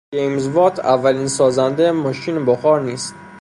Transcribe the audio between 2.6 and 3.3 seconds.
نیست.